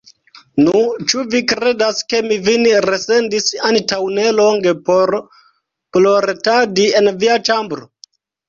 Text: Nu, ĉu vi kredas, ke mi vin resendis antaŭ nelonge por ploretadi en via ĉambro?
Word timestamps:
Nu, 0.67 0.79
ĉu 1.11 1.25
vi 1.33 1.41
kredas, 1.51 1.99
ke 2.13 2.21
mi 2.29 2.37
vin 2.47 2.65
resendis 2.87 3.51
antaŭ 3.69 4.01
nelonge 4.15 4.73
por 4.89 5.15
ploretadi 5.99 6.91
en 7.03 7.13
via 7.23 7.39
ĉambro? 7.51 7.89